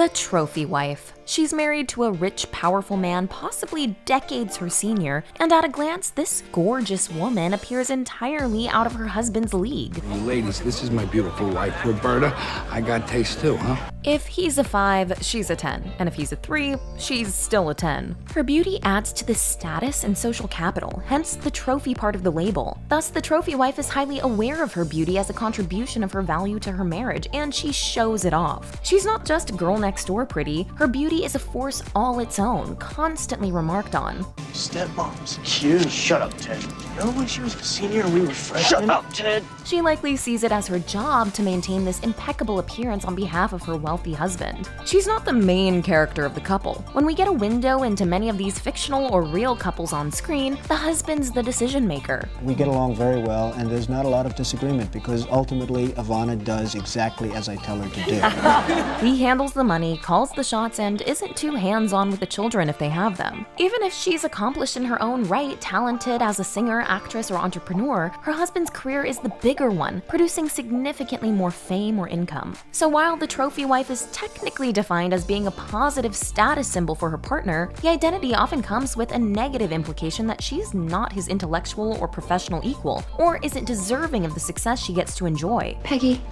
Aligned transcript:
The 0.00 0.08
Trophy 0.08 0.64
Wife. 0.64 1.19
She's 1.30 1.54
married 1.54 1.88
to 1.90 2.02
a 2.02 2.10
rich, 2.10 2.50
powerful 2.50 2.96
man, 2.96 3.28
possibly 3.28 3.96
decades 4.04 4.56
her 4.56 4.68
senior, 4.68 5.22
and 5.38 5.52
at 5.52 5.64
a 5.64 5.68
glance, 5.68 6.10
this 6.10 6.42
gorgeous 6.50 7.08
woman 7.08 7.54
appears 7.54 7.88
entirely 7.88 8.68
out 8.68 8.84
of 8.84 8.94
her 8.94 9.06
husband's 9.06 9.54
league. 9.54 10.02
Ladies, 10.24 10.60
this 10.60 10.82
is 10.82 10.90
my 10.90 11.04
beautiful 11.04 11.48
wife, 11.50 11.84
Roberta. 11.84 12.34
I 12.68 12.80
got 12.80 13.06
taste 13.06 13.38
too, 13.38 13.56
huh? 13.58 13.76
If 14.02 14.26
he's 14.26 14.58
a 14.58 14.64
5, 14.64 15.18
she's 15.20 15.50
a 15.50 15.56
10, 15.56 15.92
and 16.00 16.08
if 16.08 16.14
he's 16.14 16.32
a 16.32 16.36
3, 16.36 16.74
she's 16.98 17.32
still 17.32 17.68
a 17.68 17.74
10. 17.74 18.16
Her 18.34 18.42
beauty 18.42 18.80
adds 18.82 19.12
to 19.12 19.24
the 19.24 19.34
status 19.34 20.02
and 20.02 20.18
social 20.18 20.48
capital, 20.48 21.00
hence 21.06 21.36
the 21.36 21.50
trophy 21.50 21.94
part 21.94 22.16
of 22.16 22.24
the 22.24 22.32
label. 22.32 22.82
Thus, 22.88 23.10
the 23.10 23.20
trophy 23.20 23.54
wife 23.54 23.78
is 23.78 23.88
highly 23.88 24.18
aware 24.18 24.64
of 24.64 24.72
her 24.72 24.84
beauty 24.84 25.16
as 25.16 25.30
a 25.30 25.34
contribution 25.34 26.02
of 26.02 26.10
her 26.10 26.22
value 26.22 26.58
to 26.58 26.72
her 26.72 26.82
marriage, 26.82 27.28
and 27.32 27.54
she 27.54 27.70
shows 27.70 28.24
it 28.24 28.34
off. 28.34 28.84
She's 28.84 29.04
not 29.04 29.24
just 29.24 29.56
girl 29.56 29.78
next 29.78 30.06
door 30.06 30.26
pretty, 30.26 30.66
her 30.74 30.88
beauty 30.88 31.19
is 31.24 31.34
a 31.34 31.38
force 31.38 31.82
all 31.94 32.20
its 32.20 32.38
own, 32.38 32.76
constantly 32.76 33.52
remarked 33.52 33.94
on. 33.94 34.24
Stepmom's 34.52 35.38
cute. 35.44 35.90
Shut 35.90 36.22
up, 36.22 36.36
Ted. 36.36 36.62
Remember 36.96 37.18
when 37.18 37.26
she 37.26 37.40
was 37.40 37.54
a 37.54 37.62
senior 37.62 38.02
and 38.02 38.12
we 38.14 38.20
were 38.22 38.30
freshmen? 38.30 38.80
Shut 38.82 38.90
up, 38.90 39.12
Ted. 39.12 39.44
She 39.64 39.80
likely 39.80 40.16
sees 40.16 40.42
it 40.42 40.52
as 40.52 40.66
her 40.66 40.78
job 40.80 41.32
to 41.34 41.42
maintain 41.42 41.84
this 41.84 42.00
impeccable 42.00 42.58
appearance 42.58 43.04
on 43.04 43.14
behalf 43.14 43.52
of 43.52 43.62
her 43.62 43.76
wealthy 43.76 44.12
husband. 44.12 44.68
She's 44.84 45.06
not 45.06 45.24
the 45.24 45.32
main 45.32 45.82
character 45.82 46.24
of 46.24 46.34
the 46.34 46.40
couple. 46.40 46.84
When 46.92 47.06
we 47.06 47.14
get 47.14 47.28
a 47.28 47.32
window 47.32 47.84
into 47.84 48.04
many 48.04 48.28
of 48.28 48.36
these 48.36 48.58
fictional 48.58 49.12
or 49.12 49.22
real 49.22 49.54
couples 49.56 49.92
on 49.92 50.10
screen, 50.10 50.58
the 50.68 50.74
husband's 50.74 51.30
the 51.30 51.42
decision 51.42 51.86
maker. 51.86 52.28
We 52.42 52.54
get 52.54 52.68
along 52.68 52.96
very 52.96 53.22
well, 53.22 53.52
and 53.54 53.70
there's 53.70 53.88
not 53.88 54.04
a 54.04 54.08
lot 54.08 54.26
of 54.26 54.34
disagreement 54.34 54.92
because 54.92 55.26
ultimately 55.28 55.88
Ivana 55.90 56.42
does 56.44 56.74
exactly 56.74 57.32
as 57.32 57.48
I 57.48 57.56
tell 57.56 57.78
her 57.78 57.88
to 57.88 58.04
do. 58.04 58.20
He 59.00 59.22
handles 59.22 59.52
the 59.52 59.64
money, 59.64 59.96
calls 59.98 60.30
the 60.32 60.44
shots, 60.44 60.78
and 60.78 61.00
isn't 61.10 61.36
too 61.36 61.56
hands 61.56 61.92
on 61.92 62.08
with 62.08 62.20
the 62.20 62.26
children 62.26 62.68
if 62.68 62.78
they 62.78 62.88
have 62.88 63.16
them. 63.16 63.44
Even 63.58 63.82
if 63.82 63.92
she's 63.92 64.22
accomplished 64.22 64.76
in 64.76 64.84
her 64.84 65.02
own 65.02 65.24
right, 65.24 65.60
talented 65.60 66.22
as 66.22 66.38
a 66.38 66.44
singer, 66.44 66.82
actress, 66.82 67.32
or 67.32 67.36
entrepreneur, 67.36 68.12
her 68.22 68.30
husband's 68.30 68.70
career 68.70 69.02
is 69.02 69.18
the 69.18 69.32
bigger 69.42 69.70
one, 69.70 70.00
producing 70.06 70.48
significantly 70.48 71.32
more 71.32 71.50
fame 71.50 71.98
or 71.98 72.06
income. 72.06 72.56
So 72.70 72.88
while 72.88 73.16
the 73.16 73.26
trophy 73.26 73.64
wife 73.64 73.90
is 73.90 74.06
technically 74.12 74.72
defined 74.72 75.12
as 75.12 75.24
being 75.24 75.48
a 75.48 75.50
positive 75.50 76.14
status 76.14 76.68
symbol 76.68 76.94
for 76.94 77.10
her 77.10 77.18
partner, 77.18 77.72
the 77.82 77.88
identity 77.88 78.32
often 78.32 78.62
comes 78.62 78.96
with 78.96 79.10
a 79.10 79.18
negative 79.18 79.72
implication 79.72 80.28
that 80.28 80.40
she's 80.40 80.74
not 80.74 81.12
his 81.12 81.26
intellectual 81.26 81.98
or 81.98 82.06
professional 82.06 82.60
equal, 82.64 83.02
or 83.18 83.40
isn't 83.42 83.64
deserving 83.64 84.24
of 84.24 84.34
the 84.34 84.40
success 84.40 84.80
she 84.80 84.92
gets 84.92 85.16
to 85.16 85.26
enjoy. 85.26 85.76
Peggy, 85.82 86.22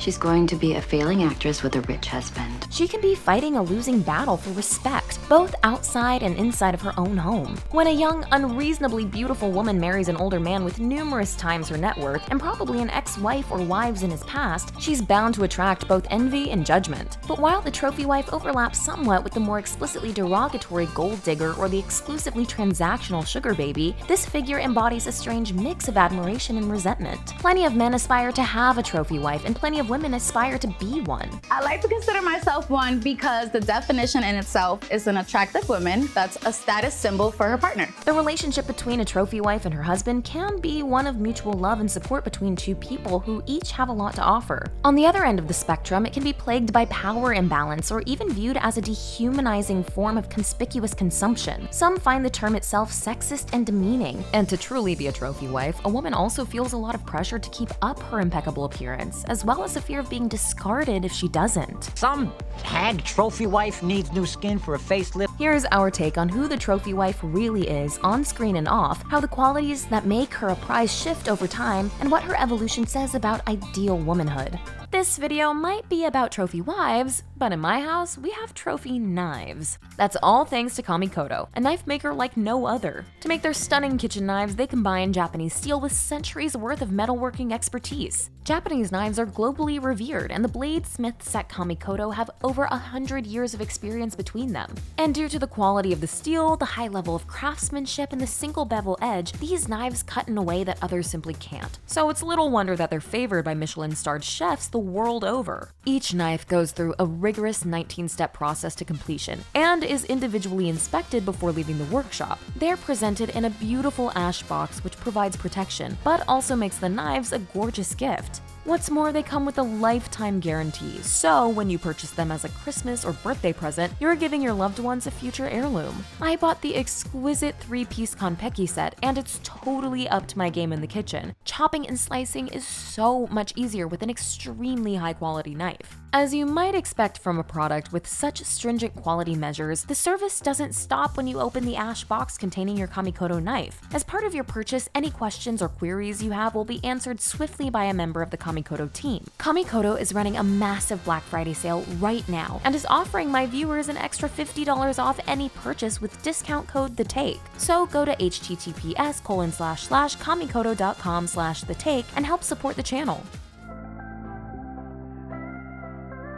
she's 0.00 0.16
going 0.16 0.46
to 0.46 0.56
be 0.56 0.74
a 0.74 0.80
failing 0.80 1.22
actress 1.22 1.62
with 1.62 1.76
a 1.76 1.80
rich 1.82 2.08
husband. 2.08 2.66
She 2.70 2.88
can 2.88 3.00
be 3.00 3.14
fighting 3.14 3.56
a 3.56 3.62
losing 3.62 4.00
battle 4.00 4.36
for 4.38 4.50
respect, 4.52 5.18
both 5.28 5.54
outside 5.62 6.22
and 6.22 6.36
inside 6.36 6.74
of 6.74 6.80
her 6.80 6.94
own 6.96 7.16
home. 7.16 7.56
When 7.70 7.86
a 7.86 7.92
young, 7.92 8.24
unreasonably 8.32 9.04
beautiful 9.04 9.52
woman 9.52 9.78
marries 9.78 10.08
an 10.08 10.16
older 10.16 10.40
man 10.40 10.64
with 10.64 10.80
numerous 10.80 11.36
times 11.36 11.68
her 11.68 11.76
net 11.76 11.98
worth 11.98 12.26
and 12.30 12.40
probably 12.40 12.80
an 12.80 12.90
ex 12.90 13.18
wife 13.18 13.50
or 13.50 13.58
wives 13.58 14.02
in 14.02 14.10
his 14.10 14.24
past, 14.24 14.72
she's 14.80 15.02
bound 15.02 15.34
to 15.34 15.44
attract 15.44 15.86
both 15.86 16.06
envy 16.10 16.50
and 16.50 16.64
judgment. 16.64 17.18
But 17.28 17.38
while 17.38 17.60
the 17.60 17.70
trophy 17.70 18.06
wife 18.06 18.32
overlaps 18.32 18.80
somewhat 18.80 19.22
with 19.22 19.34
the 19.34 19.40
more 19.40 19.58
explicitly 19.58 20.12
derogatory 20.12 20.86
gold 20.94 21.22
digger 21.22 21.52
or 21.54 21.68
the 21.68 21.78
exclusively 21.78 22.46
transactional 22.46 23.26
sugar 23.26 23.54
baby, 23.54 23.94
this 24.08 24.24
figure 24.24 24.60
embodies 24.60 25.06
a 25.06 25.12
strange 25.12 25.52
mix 25.52 25.88
of 25.88 25.98
admiration 25.98 26.56
and 26.56 26.70
resentment. 26.70 27.34
Plenty 27.38 27.66
of 27.66 27.74
men 27.74 27.94
aspire 27.94 28.32
to 28.32 28.42
have 28.42 28.78
a 28.78 28.82
trophy 28.82 29.18
wife, 29.18 29.44
and 29.44 29.54
plenty 29.54 29.78
of 29.78 29.89
women 29.90 30.14
aspire 30.14 30.56
to 30.56 30.68
be 30.78 31.00
one. 31.00 31.28
I 31.50 31.60
like 31.62 31.80
to 31.82 31.88
consider 31.88 32.22
myself 32.22 32.70
one 32.70 33.00
because 33.00 33.50
the 33.50 33.60
definition 33.60 34.22
in 34.22 34.36
itself 34.36 34.90
is 34.92 35.08
an 35.08 35.16
attractive 35.16 35.68
woman 35.68 36.08
that's 36.14 36.38
a 36.46 36.52
status 36.52 36.94
symbol 36.94 37.32
for 37.32 37.48
her 37.48 37.58
partner. 37.58 37.88
The 38.04 38.12
relationship 38.12 38.68
between 38.68 39.00
a 39.00 39.04
trophy 39.04 39.40
wife 39.40 39.64
and 39.64 39.74
her 39.74 39.82
husband 39.82 40.22
can 40.24 40.60
be 40.60 40.84
one 40.84 41.08
of 41.08 41.16
mutual 41.16 41.54
love 41.54 41.80
and 41.80 41.90
support 41.90 42.22
between 42.22 42.54
two 42.54 42.76
people 42.76 43.18
who 43.18 43.42
each 43.46 43.72
have 43.72 43.88
a 43.88 43.92
lot 43.92 44.14
to 44.14 44.22
offer. 44.22 44.70
On 44.84 44.94
the 44.94 45.04
other 45.04 45.24
end 45.24 45.40
of 45.40 45.48
the 45.48 45.54
spectrum, 45.54 46.06
it 46.06 46.12
can 46.12 46.22
be 46.22 46.32
plagued 46.32 46.72
by 46.72 46.84
power 46.86 47.34
imbalance 47.34 47.90
or 47.90 48.02
even 48.06 48.32
viewed 48.32 48.58
as 48.58 48.78
a 48.78 48.80
dehumanizing 48.80 49.82
form 49.82 50.16
of 50.16 50.28
conspicuous 50.28 50.94
consumption. 50.94 51.66
Some 51.72 51.98
find 51.98 52.24
the 52.24 52.30
term 52.30 52.54
itself 52.54 52.92
sexist 52.92 53.52
and 53.52 53.66
demeaning. 53.66 54.22
And 54.34 54.48
to 54.48 54.56
truly 54.56 54.94
be 54.94 55.08
a 55.08 55.12
trophy 55.12 55.48
wife, 55.48 55.80
a 55.84 55.88
woman 55.88 56.14
also 56.14 56.44
feels 56.44 56.74
a 56.74 56.76
lot 56.76 56.94
of 56.94 57.04
pressure 57.04 57.40
to 57.40 57.50
keep 57.50 57.70
up 57.82 57.98
her 58.04 58.20
impeccable 58.20 58.64
appearance, 58.66 59.24
as 59.24 59.44
well 59.44 59.64
as 59.64 59.79
a 59.80 59.82
fear 59.82 60.00
of 60.00 60.10
being 60.10 60.28
discarded 60.28 61.04
if 61.04 61.12
she 61.12 61.26
doesn't. 61.28 61.96
Some 61.96 62.32
hag 62.62 63.02
trophy 63.02 63.46
wife 63.46 63.82
needs 63.82 64.12
new 64.12 64.26
skin 64.26 64.58
for 64.58 64.74
a 64.74 64.78
facelift. 64.78 65.28
Here's 65.38 65.64
our 65.72 65.90
take 65.90 66.18
on 66.18 66.28
who 66.28 66.48
the 66.48 66.56
trophy 66.56 66.92
wife 66.92 67.18
really 67.22 67.66
is, 67.66 67.98
on 67.98 68.24
screen 68.24 68.56
and 68.56 68.68
off, 68.68 69.02
how 69.08 69.20
the 69.20 69.28
qualities 69.28 69.86
that 69.86 70.04
make 70.04 70.34
her 70.34 70.48
a 70.48 70.56
prize 70.56 70.94
shift 70.94 71.28
over 71.28 71.46
time, 71.46 71.90
and 72.00 72.10
what 72.10 72.22
her 72.22 72.38
evolution 72.38 72.86
says 72.86 73.14
about 73.14 73.46
ideal 73.48 73.96
womanhood. 73.96 74.58
This 74.90 75.18
video 75.18 75.54
might 75.54 75.88
be 75.88 76.04
about 76.04 76.32
trophy 76.32 76.60
wives, 76.60 77.22
but 77.36 77.52
in 77.52 77.60
my 77.60 77.80
house, 77.80 78.18
we 78.18 78.32
have 78.32 78.52
trophy 78.52 78.98
knives. 78.98 79.78
That's 79.96 80.16
all 80.20 80.44
thanks 80.44 80.74
to 80.74 80.82
Kamikoto, 80.82 81.46
a 81.54 81.60
knife 81.60 81.86
maker 81.86 82.12
like 82.12 82.36
no 82.36 82.66
other. 82.66 83.06
To 83.20 83.28
make 83.28 83.40
their 83.40 83.54
stunning 83.54 83.98
kitchen 83.98 84.26
knives, 84.26 84.56
they 84.56 84.66
combine 84.66 85.12
Japanese 85.12 85.54
steel 85.54 85.80
with 85.80 85.92
centuries 85.92 86.56
worth 86.56 86.82
of 86.82 86.88
metalworking 86.88 87.52
expertise. 87.52 88.30
Japanese 88.42 88.90
knives 88.90 89.20
are 89.20 89.26
globally 89.26 89.69
revered, 89.78 90.30
and 90.32 90.44
the 90.44 90.48
bladesmiths 90.48 91.34
at 91.34 91.48
Kamikoto 91.48 92.14
have 92.14 92.30
over 92.42 92.64
a 92.64 92.76
hundred 92.76 93.26
years 93.26 93.54
of 93.54 93.60
experience 93.60 94.14
between 94.14 94.52
them. 94.52 94.74
And 94.98 95.14
due 95.14 95.28
to 95.28 95.38
the 95.38 95.46
quality 95.46 95.92
of 95.92 96.00
the 96.00 96.06
steel, 96.06 96.56
the 96.56 96.64
high 96.64 96.88
level 96.88 97.14
of 97.14 97.26
craftsmanship, 97.26 98.12
and 98.12 98.20
the 98.20 98.26
single 98.26 98.64
bevel 98.64 98.98
edge, 99.00 99.32
these 99.32 99.68
knives 99.68 100.02
cut 100.02 100.28
in 100.28 100.36
a 100.36 100.42
way 100.42 100.64
that 100.64 100.78
others 100.82 101.08
simply 101.08 101.34
can't. 101.34 101.78
So 101.86 102.10
it's 102.10 102.22
little 102.22 102.50
wonder 102.50 102.76
that 102.76 102.90
they're 102.90 103.00
favored 103.00 103.44
by 103.44 103.54
Michelin 103.54 103.94
starred 103.94 104.24
chefs 104.24 104.68
the 104.68 104.78
world 104.78 105.24
over. 105.24 105.72
Each 105.84 106.12
knife 106.12 106.46
goes 106.46 106.72
through 106.72 106.94
a 106.98 107.06
rigorous 107.06 107.64
19 107.64 108.08
step 108.08 108.32
process 108.32 108.74
to 108.76 108.84
completion 108.84 109.44
and 109.54 109.84
is 109.84 110.04
individually 110.04 110.68
inspected 110.68 111.24
before 111.24 111.52
leaving 111.52 111.78
the 111.78 111.84
workshop. 111.84 112.38
They're 112.56 112.76
presented 112.76 113.30
in 113.30 113.44
a 113.44 113.50
beautiful 113.50 114.12
ash 114.14 114.42
box 114.42 114.82
which 114.82 114.96
provides 114.96 115.36
protection, 115.36 115.96
but 116.04 116.24
also 116.28 116.56
makes 116.56 116.78
the 116.78 116.88
knives 116.88 117.32
a 117.32 117.38
gorgeous 117.38 117.94
gift. 117.94 118.40
What's 118.64 118.90
more, 118.90 119.10
they 119.10 119.22
come 119.22 119.46
with 119.46 119.56
a 119.56 119.62
lifetime 119.62 120.38
guarantee, 120.38 120.98
so 120.98 121.48
when 121.48 121.70
you 121.70 121.78
purchase 121.78 122.10
them 122.10 122.30
as 122.30 122.44
a 122.44 122.50
Christmas 122.50 123.06
or 123.06 123.14
birthday 123.14 123.54
present, 123.54 123.90
you're 124.00 124.14
giving 124.14 124.42
your 124.42 124.52
loved 124.52 124.78
ones 124.78 125.06
a 125.06 125.10
future 125.10 125.48
heirloom. 125.48 126.04
I 126.20 126.36
bought 126.36 126.60
the 126.60 126.76
exquisite 126.76 127.56
three 127.58 127.86
piece 127.86 128.14
Kanpeki 128.14 128.68
set, 128.68 128.96
and 129.02 129.16
it's 129.16 129.40
totally 129.42 130.10
up 130.10 130.26
to 130.28 130.38
my 130.38 130.50
game 130.50 130.74
in 130.74 130.82
the 130.82 130.86
kitchen. 130.86 131.34
Chopping 131.46 131.88
and 131.88 131.98
slicing 131.98 132.48
is 132.48 132.66
so 132.66 133.26
much 133.28 133.54
easier 133.56 133.88
with 133.88 134.02
an 134.02 134.10
extremely 134.10 134.94
high 134.96 135.14
quality 135.14 135.54
knife. 135.54 135.96
As 136.12 136.34
you 136.34 136.44
might 136.44 136.74
expect 136.74 137.18
from 137.18 137.38
a 137.38 137.44
product 137.44 137.92
with 137.92 138.06
such 138.06 138.42
stringent 138.42 138.94
quality 138.96 139.36
measures, 139.36 139.84
the 139.84 139.94
service 139.94 140.40
doesn't 140.40 140.74
stop 140.74 141.16
when 141.16 141.28
you 141.28 141.40
open 141.40 141.64
the 141.64 141.76
ash 141.76 142.02
box 142.04 142.36
containing 142.36 142.76
your 142.76 142.88
Kamikoto 142.88 143.40
knife. 143.40 143.80
As 143.94 144.04
part 144.04 144.24
of 144.24 144.34
your 144.34 144.44
purchase, 144.44 144.88
any 144.94 145.10
questions 145.10 145.62
or 145.62 145.68
queries 145.68 146.20
you 146.22 146.32
have 146.32 146.54
will 146.54 146.64
be 146.64 146.84
answered 146.84 147.20
swiftly 147.20 147.70
by 147.70 147.84
a 147.84 147.94
member 147.94 148.22
of 148.22 148.30
the 148.30 148.36
Kamikoto 148.50 148.92
team. 148.92 149.24
Kamikoto 149.38 150.00
is 150.00 150.12
running 150.12 150.36
a 150.36 150.42
massive 150.42 151.02
Black 151.04 151.22
Friday 151.22 151.54
sale 151.54 151.84
right 151.98 152.28
now 152.28 152.60
and 152.64 152.74
is 152.74 152.86
offering 152.86 153.30
my 153.30 153.46
viewers 153.46 153.88
an 153.88 153.96
extra 153.96 154.28
$50 154.28 154.98
off 154.98 155.20
any 155.26 155.48
purchase 155.50 156.00
with 156.00 156.22
discount 156.22 156.66
code 156.66 156.96
the 156.96 157.04
take. 157.04 157.40
So 157.56 157.86
go 157.86 158.04
to 158.04 158.14
https 158.16 159.22
colon 159.22 159.52
slash 159.52 159.82
slash 159.82 160.16
kamikoto.com 160.16 161.26
slash 161.26 161.62
the 161.62 161.74
take 161.74 162.06
and 162.16 162.26
help 162.26 162.42
support 162.42 162.76
the 162.76 162.82
channel. 162.82 163.22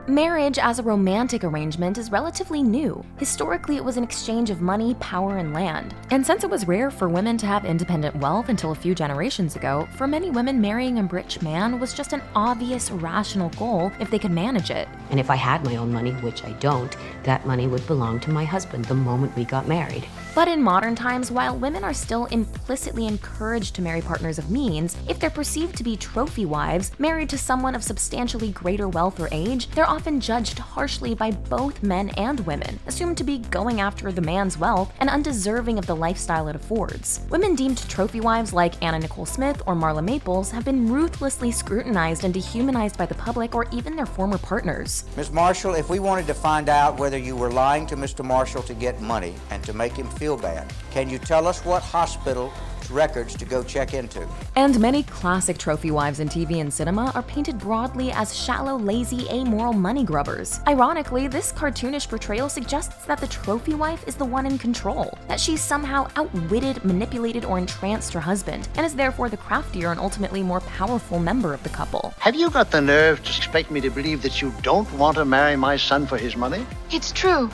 Marriage 0.08 0.58
as 0.58 0.80
a 0.80 0.82
romantic 0.82 1.44
arrangement 1.44 1.96
is 1.96 2.10
relatively 2.10 2.60
new. 2.60 3.04
Historically, 3.18 3.76
it 3.76 3.84
was 3.84 3.96
an 3.96 4.02
exchange 4.02 4.50
of 4.50 4.60
money, 4.60 4.94
power, 4.94 5.36
and 5.36 5.54
land. 5.54 5.94
And 6.10 6.26
since 6.26 6.42
it 6.42 6.50
was 6.50 6.66
rare 6.66 6.90
for 6.90 7.08
women 7.08 7.38
to 7.38 7.46
have 7.46 7.64
independent 7.64 8.16
wealth 8.16 8.48
until 8.48 8.72
a 8.72 8.74
few 8.74 8.96
generations 8.96 9.54
ago, 9.54 9.88
for 9.96 10.08
many 10.08 10.28
women, 10.28 10.60
marrying 10.60 10.98
a 10.98 11.04
rich 11.04 11.40
man 11.40 11.78
was 11.78 11.94
just 11.94 12.12
an 12.12 12.22
obvious, 12.34 12.90
rational 12.90 13.50
goal 13.50 13.92
if 14.00 14.10
they 14.10 14.18
could 14.18 14.32
manage 14.32 14.72
it. 14.72 14.88
And 15.10 15.20
if 15.20 15.30
I 15.30 15.36
had 15.36 15.64
my 15.64 15.76
own 15.76 15.92
money, 15.92 16.10
which 16.14 16.42
I 16.42 16.50
don't, 16.54 16.96
that 17.22 17.46
money 17.46 17.68
would 17.68 17.86
belong 17.86 18.18
to 18.20 18.30
my 18.32 18.44
husband 18.44 18.86
the 18.86 18.94
moment 18.94 19.36
we 19.36 19.44
got 19.44 19.68
married. 19.68 20.04
But 20.34 20.48
in 20.48 20.62
modern 20.62 20.94
times, 20.94 21.30
while 21.30 21.56
women 21.56 21.84
are 21.84 21.92
still 21.92 22.24
implicitly 22.26 23.06
encouraged 23.06 23.74
to 23.76 23.82
marry 23.82 24.00
partners 24.00 24.38
of 24.38 24.50
means, 24.50 24.96
if 25.06 25.20
they're 25.20 25.28
perceived 25.28 25.76
to 25.76 25.84
be 25.84 25.94
trophy 25.94 26.46
wives, 26.46 26.90
married 26.98 27.28
to 27.28 27.38
someone 27.38 27.74
of 27.74 27.84
substantially 27.84 28.50
greater 28.50 28.88
wealth 28.88 29.20
or 29.20 29.28
age, 29.30 29.68
they're 29.70 29.84
often 29.92 30.18
judged 30.18 30.58
harshly 30.58 31.14
by 31.14 31.30
both 31.30 31.82
men 31.82 32.08
and 32.16 32.40
women, 32.46 32.80
assumed 32.86 33.18
to 33.18 33.24
be 33.24 33.36
going 33.36 33.82
after 33.82 34.10
the 34.10 34.22
man's 34.22 34.56
wealth 34.56 34.90
and 35.00 35.10
undeserving 35.10 35.78
of 35.78 35.84
the 35.84 35.94
lifestyle 35.94 36.48
it 36.48 36.56
affords. 36.56 37.20
Women 37.28 37.54
deemed 37.54 37.86
trophy 37.90 38.18
wives 38.18 38.54
like 38.54 38.82
Anna 38.82 39.00
Nicole 39.00 39.26
Smith 39.26 39.60
or 39.66 39.74
Marla 39.74 40.02
Maples 40.02 40.50
have 40.50 40.64
been 40.64 40.90
ruthlessly 40.90 41.50
scrutinized 41.50 42.24
and 42.24 42.32
dehumanized 42.32 42.96
by 42.96 43.04
the 43.04 43.14
public 43.16 43.54
or 43.54 43.66
even 43.70 43.94
their 43.94 44.06
former 44.06 44.38
partners. 44.38 45.04
Ms. 45.14 45.30
Marshall, 45.30 45.74
if 45.74 45.90
we 45.90 45.98
wanted 45.98 46.26
to 46.26 46.34
find 46.34 46.70
out 46.70 46.98
whether 46.98 47.18
you 47.18 47.36
were 47.36 47.52
lying 47.52 47.86
to 47.88 47.94
Mr. 47.94 48.24
Marshall 48.24 48.62
to 48.62 48.72
get 48.72 49.02
money 49.02 49.34
and 49.50 49.62
to 49.64 49.74
make 49.74 49.92
him 49.92 50.08
feel 50.08 50.38
bad, 50.38 50.72
can 50.90 51.10
you 51.10 51.18
tell 51.18 51.46
us 51.46 51.62
what 51.66 51.82
hospital 51.82 52.50
records 52.92 53.34
to 53.36 53.44
go 53.44 53.62
check 53.62 53.94
into. 53.94 54.26
And 54.56 54.78
many 54.78 55.02
classic 55.02 55.58
trophy 55.58 55.90
wives 55.90 56.20
in 56.20 56.28
TV 56.28 56.60
and 56.60 56.72
cinema 56.72 57.10
are 57.14 57.22
painted 57.22 57.58
broadly 57.58 58.12
as 58.12 58.36
shallow, 58.36 58.76
lazy, 58.76 59.26
amoral 59.30 59.72
money 59.72 60.04
grubbers. 60.04 60.60
Ironically, 60.68 61.28
this 61.28 61.52
cartoonish 61.52 62.08
portrayal 62.08 62.48
suggests 62.48 63.04
that 63.06 63.18
the 63.18 63.26
trophy 63.26 63.74
wife 63.74 64.06
is 64.06 64.14
the 64.14 64.24
one 64.24 64.46
in 64.46 64.58
control, 64.58 65.18
that 65.28 65.40
she's 65.40 65.60
somehow 65.60 66.08
outwitted, 66.16 66.84
manipulated, 66.84 67.44
or 67.44 67.58
entranced 67.58 68.12
her 68.12 68.20
husband, 68.20 68.68
and 68.76 68.86
is 68.86 68.94
therefore 68.94 69.28
the 69.28 69.36
craftier 69.36 69.90
and 69.90 70.00
ultimately 70.00 70.42
more 70.42 70.60
powerful 70.60 71.18
member 71.18 71.54
of 71.54 71.62
the 71.62 71.68
couple. 71.70 72.14
Have 72.18 72.34
you 72.34 72.50
got 72.50 72.70
the 72.70 72.80
nerve 72.80 73.22
to 73.22 73.36
expect 73.36 73.70
me 73.70 73.80
to 73.80 73.90
believe 73.90 74.22
that 74.22 74.40
you 74.42 74.52
don't 74.62 74.90
want 74.92 75.16
to 75.16 75.24
marry 75.24 75.56
my 75.56 75.76
son 75.76 76.06
for 76.06 76.18
his 76.18 76.36
money? 76.36 76.64
It's 76.90 77.12
true. 77.12 77.50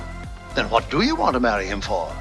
Then 0.54 0.68
what 0.70 0.90
do 0.90 1.02
you 1.02 1.14
want 1.14 1.34
to 1.34 1.40
marry 1.40 1.66
him 1.66 1.80
for? 1.80 2.12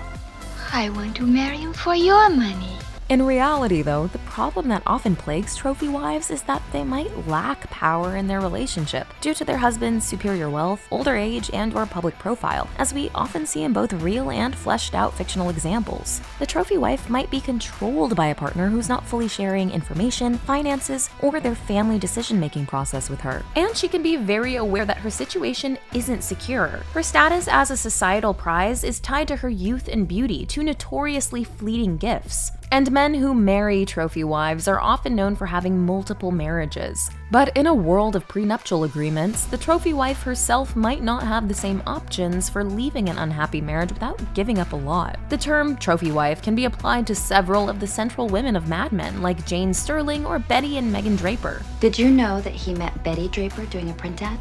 I 0.71 0.89
want 0.89 1.15
to 1.15 1.23
marry 1.23 1.57
him 1.57 1.73
for 1.73 1.95
your 1.95 2.29
money. 2.29 2.76
In 3.09 3.25
reality, 3.25 3.83
though, 3.83 4.07
the 4.07 4.17
problem 4.19 4.67
that 4.67 4.83
often 4.85 5.15
plagues 5.15 5.55
trophy 5.55 5.87
wives 5.87 6.29
is 6.29 6.41
that 6.43 6.61
they 6.73 6.83
might 6.83 7.25
lack 7.25 7.69
power 7.69 8.17
in 8.17 8.27
their 8.27 8.41
relationship 8.41 9.07
due 9.21 9.33
to 9.35 9.45
their 9.45 9.55
husband's 9.55 10.03
superior 10.03 10.49
wealth, 10.49 10.85
older 10.91 11.15
age, 11.15 11.49
and 11.53 11.73
or 11.73 11.85
public 11.85 12.19
profile, 12.19 12.67
as 12.77 12.93
we 12.93 13.09
often 13.15 13.45
see 13.45 13.63
in 13.63 13.71
both 13.71 13.93
real 13.93 14.29
and 14.29 14.53
fleshed 14.53 14.93
out 14.93 15.13
fictional 15.13 15.49
examples. 15.49 16.19
The 16.39 16.45
trophy 16.45 16.77
wife 16.77 17.09
might 17.09 17.31
be 17.31 17.39
controlled 17.39 18.13
by 18.13 18.27
a 18.27 18.35
partner 18.35 18.67
who's 18.67 18.89
not 18.89 19.07
fully 19.07 19.29
sharing 19.29 19.71
information, 19.71 20.37
finances, 20.39 21.09
or 21.21 21.39
their 21.39 21.55
family 21.55 21.97
decision-making 21.97 22.65
process 22.65 23.09
with 23.09 23.21
her. 23.21 23.41
And 23.55 23.77
she 23.77 23.87
can 23.87 24.03
be 24.03 24.17
very 24.17 24.57
aware 24.57 24.85
that 24.85 24.97
her 24.97 25.09
situation 25.09 25.77
isn't 25.93 26.23
secure. 26.25 26.81
Her 26.93 27.03
status 27.03 27.47
as 27.47 27.71
a 27.71 27.77
societal 27.77 28.33
prize 28.33 28.83
is 28.83 28.99
tied 28.99 29.29
to 29.29 29.37
her 29.37 29.49
youth 29.49 29.87
and 29.87 30.09
beauty, 30.09 30.45
two 30.45 30.63
notoriously 30.63 31.45
fleeting 31.45 31.95
gifts. 31.95 32.51
And 32.71 32.91
men 32.91 33.13
who 33.13 33.33
marry 33.33 33.85
trophy 33.85 34.25
wives 34.25 34.67
are 34.67 34.79
often 34.79 35.15
known 35.15 35.35
for 35.35 35.45
having 35.45 35.85
multiple 35.85 36.31
marriages. 36.31 37.09
But 37.31 37.55
in 37.55 37.67
a 37.67 37.73
world 37.73 38.15
of 38.15 38.27
prenuptial 38.27 38.83
agreements, 38.83 39.45
the 39.45 39.57
trophy 39.57 39.93
wife 39.93 40.21
herself 40.23 40.75
might 40.75 41.01
not 41.01 41.23
have 41.23 41.47
the 41.47 41.53
same 41.53 41.81
options 41.87 42.49
for 42.49 42.63
leaving 42.63 43.07
an 43.07 43.17
unhappy 43.17 43.61
marriage 43.61 43.93
without 43.93 44.21
giving 44.33 44.59
up 44.59 44.73
a 44.73 44.75
lot. 44.75 45.17
The 45.29 45.37
term 45.37 45.77
trophy 45.77 46.11
wife 46.11 46.41
can 46.41 46.55
be 46.55 46.65
applied 46.65 47.07
to 47.07 47.15
several 47.15 47.69
of 47.69 47.79
the 47.79 47.87
central 47.87 48.27
women 48.27 48.57
of 48.57 48.67
Mad 48.67 48.91
Men, 48.91 49.21
like 49.21 49.45
Jane 49.45 49.73
Sterling 49.73 50.25
or 50.25 50.37
Betty 50.37 50.77
and 50.77 50.91
Megan 50.91 51.15
Draper. 51.15 51.61
Did 51.79 51.97
you 51.97 52.09
know 52.09 52.41
that 52.41 52.53
he 52.53 52.73
met 52.73 53.03
Betty 53.03 53.29
Draper 53.29 53.65
doing 53.67 53.89
a 53.89 53.93
print 53.93 54.21
ad? 54.21 54.37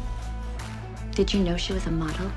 Did 1.11 1.33
you 1.33 1.39
know 1.39 1.55
she 1.55 1.73
was 1.73 1.85
a 1.85 1.91
model? 1.91 2.29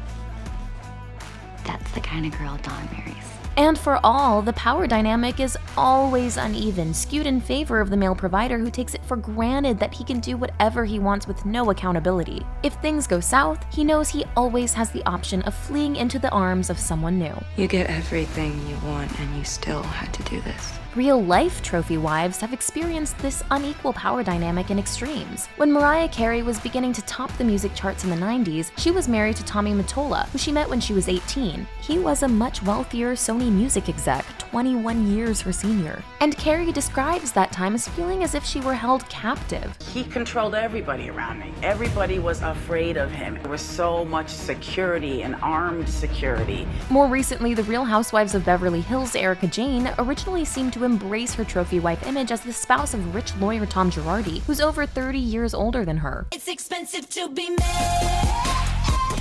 That's 1.64 1.90
the 1.92 2.00
kind 2.00 2.26
of 2.26 2.38
girl 2.38 2.58
Don 2.62 2.88
marries. 2.92 3.39
And 3.56 3.79
for 3.79 4.00
all, 4.05 4.43
the 4.43 4.52
power 4.55 4.87
dynamic 4.87 5.41
is 5.41 5.56
always 5.76 6.37
uneven, 6.37 6.94
skewed 6.94 7.26
in 7.26 7.41
favor 7.41 7.81
of 7.81 7.91
the 7.91 7.97
male 7.97 8.14
provider 8.14 8.58
who 8.58 8.70
takes 8.70 8.94
it 8.94 9.05
for 9.05 9.17
granted 9.17 9.79
that 9.79 9.94
he 9.94 10.05
can 10.05 10.20
do 10.20 10.37
whatever 10.37 10.85
he 10.85 10.99
wants 10.99 11.26
with 11.26 11.44
no 11.44 11.70
accountability. 11.70 12.44
If 12.62 12.75
things 12.75 13.06
go 13.06 13.20
south, 13.20 13.64
he 13.73 13.85
knows 13.85 14.08
he 14.08 14.25
always 14.37 14.73
has 14.75 14.91
the 14.91 15.05
option 15.05 15.43
of 15.43 15.55
fleeing 15.55 15.97
into 15.97 16.19
the 16.19 16.31
arms 16.31 16.70
of 16.70 16.79
someone 16.79 17.19
new. 17.19 17.37
You 17.56 17.69
get 17.69 17.91
everything 17.91 18.67
you 18.67 18.76
want, 18.85 19.19
and 19.20 19.37
you 19.37 19.44
still 19.44 19.82
had 19.82 20.12
to 20.14 20.23
do 20.23 20.41
this. 20.41 20.80
Real 20.96 21.22
life 21.22 21.62
trophy 21.62 21.98
wives 21.98 22.40
have 22.40 22.52
experienced 22.52 23.16
this 23.19 23.44
unequal 23.52 23.92
power 23.92 24.25
dynamic 24.25 24.72
in 24.72 24.78
extremes. 24.78 25.46
When 25.54 25.70
Mariah 25.70 26.08
Carey 26.08 26.42
was 26.42 26.58
beginning 26.58 26.92
to 26.94 27.02
top 27.02 27.31
the 27.38 27.44
music 27.44 27.76
charts 27.76 28.02
in 28.02 28.10
the 28.10 28.16
90s, 28.16 28.72
she 28.76 28.90
was 28.90 29.06
married 29.06 29.37
to 29.37 29.44
Tommy 29.44 29.72
Mottola, 29.72 30.28
who 30.31 30.38
she 30.38 30.50
met 30.50 30.69
when 30.69 30.81
she 30.81 30.92
was 30.92 31.08
18. 31.08 31.64
He 31.81 32.00
was 32.00 32.25
a 32.25 32.28
much 32.28 32.60
wealthier 32.64 33.12
Sony 33.12 33.52
music 33.52 33.88
exec, 33.88 34.25
21 34.38 35.12
years 35.12 35.40
her 35.42 35.52
senior. 35.52 36.02
And 36.20 36.37
Carey 36.37 36.72
describes 36.72 37.31
that 37.32 37.52
time 37.52 37.76
as 37.76 37.87
feeling 37.87 38.25
as 38.25 38.34
if 38.34 38.44
she 38.44 38.60
were 38.60 38.75
held 38.75 39.08
captive. 39.08 39.76
He 39.92 40.02
controlled 40.02 40.56
everybody 40.56 41.08
around 41.08 41.38
me. 41.38 41.54
Everybody 41.62 42.19
was 42.19 42.42
afraid 42.42 42.96
of 42.96 43.12
him. 43.12 43.38
There 43.42 43.52
was 43.52 43.60
so 43.62 44.04
much 44.04 44.28
security 44.28 45.22
and 45.22 45.37
armed 45.37 45.88
security. 45.88 46.66
More 46.90 47.06
recently, 47.06 47.54
the 47.54 47.62
Real 47.62 47.84
Housewives 47.84 48.34
of 48.34 48.44
Beverly 48.44 48.81
Hills 48.81 49.14
Erika 49.14 49.46
Jayne, 49.46 49.94
originally 49.96 50.44
seemed 50.44 50.72
to 50.72 50.80
embrace 50.85 51.35
her 51.35 51.44
trophy 51.44 51.81
wife 51.81 52.06
image 52.06 52.32
as 52.32 52.41
the 52.41 52.53
spouse 52.53 52.94
of 52.94 53.15
rich 53.15 53.35
lawyer 53.37 53.67
Tom 53.67 53.91
Girardi, 53.91 54.41
who's 54.43 54.61
over 54.61 54.87
30 54.87 55.19
years 55.19 55.55
older 55.55 55.85
than 55.85 55.99
her. 55.99 56.27
It's 56.32 56.49
expensive 56.49 57.09
to 57.11 57.29
be. 57.29 57.56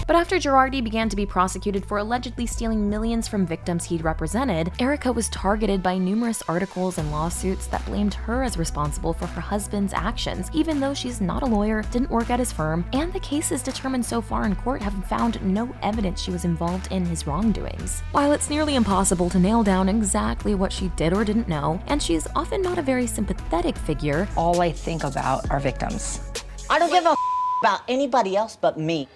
But 0.10 0.16
after 0.16 0.38
Girardi 0.38 0.84
began 0.84 1.08
to 1.10 1.16
be 1.16 1.28
prosecuted 1.28 1.86
for 1.86 2.00
allegedly 2.00 2.48
stealing 2.48 2.90
millions 2.90 3.28
from 3.28 3.46
victims 3.46 3.84
he'd 3.84 4.04
represented, 4.04 4.72
Erika 4.80 5.12
was 5.12 5.30
targeted 5.30 5.84
by 5.84 6.00
numerous 6.00 6.42
articles 6.48 6.98
and 6.98 7.12
lawsuits 7.12 7.68
that 7.68 7.86
blamed 7.86 8.16
her 8.16 8.42
as 8.42 8.58
responsible 8.58 9.14
for 9.14 9.28
her 9.28 9.40
husband's 9.40 9.94
actions, 9.94 10.50
even 10.52 10.80
though 10.80 10.96
she's 10.96 11.22
not 11.22 11.44
a 11.44 11.46
lawyer, 11.46 11.84
didn't 11.92 12.10
work 12.10 12.32
at 12.32 12.40
his 12.40 12.52
firm, 12.52 12.84
and 12.92 13.14
the 13.14 13.20
cases 13.20 13.62
determined 13.62 14.04
so 14.04 14.20
far 14.20 14.48
in 14.48 14.56
court 14.56 14.82
have 14.82 15.06
found 15.06 15.40
no 15.44 15.72
evidence 15.84 16.20
she 16.20 16.32
was 16.32 16.44
involved 16.44 16.92
in 16.92 17.06
his 17.06 17.28
wrongdoings. 17.28 18.02
While 18.12 18.32
it's 18.32 18.50
nearly 18.50 18.74
impossible 18.74 19.30
to 19.30 19.38
nail 19.38 19.62
down 19.62 19.90
exactly 19.90 20.56
what 20.56 20.74
she 20.74 20.88
did 20.96 21.14
or 21.14 21.24
didn't 21.24 21.48
know, 21.48 21.80
and 21.86 22.02
she's 22.02 22.26
often 22.36 22.64
not 22.64 22.80
a 22.80 22.82
very 22.82 23.06
sympathetic 23.06 23.78
figure, 23.78 24.28
all 24.36 24.60
I 24.60 24.72
think 24.72 25.04
about 25.04 25.48
are 25.52 25.60
victims. 25.60 26.20
I 26.68 26.80
don't 26.80 26.90
give 26.90 27.06
a 27.06 27.14
about 27.62 27.82
anybody 27.88 28.36
else 28.36 28.58
but 28.60 28.80
me. 28.80 29.08